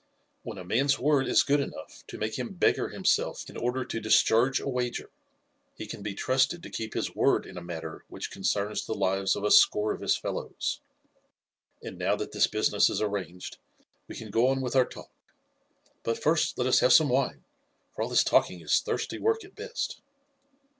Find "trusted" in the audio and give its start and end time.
6.15-6.63